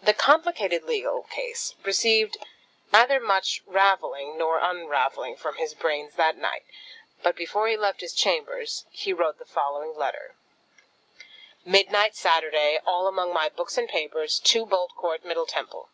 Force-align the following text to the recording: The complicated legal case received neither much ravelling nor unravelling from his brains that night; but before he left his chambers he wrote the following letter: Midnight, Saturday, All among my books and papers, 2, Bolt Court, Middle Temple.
The 0.00 0.14
complicated 0.14 0.84
legal 0.84 1.24
case 1.24 1.74
received 1.82 2.36
neither 2.92 3.18
much 3.18 3.60
ravelling 3.66 4.38
nor 4.38 4.60
unravelling 4.60 5.34
from 5.34 5.56
his 5.56 5.74
brains 5.74 6.14
that 6.14 6.36
night; 6.36 6.62
but 7.24 7.34
before 7.34 7.66
he 7.66 7.76
left 7.76 8.00
his 8.00 8.12
chambers 8.14 8.86
he 8.92 9.12
wrote 9.12 9.40
the 9.40 9.44
following 9.44 9.96
letter: 9.96 10.36
Midnight, 11.64 12.14
Saturday, 12.14 12.78
All 12.86 13.08
among 13.08 13.32
my 13.32 13.48
books 13.48 13.76
and 13.76 13.88
papers, 13.88 14.38
2, 14.38 14.64
Bolt 14.64 14.94
Court, 14.94 15.24
Middle 15.24 15.44
Temple. 15.44 15.88